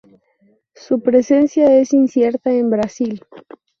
[0.73, 3.23] Su presencia es incierta en Brasil.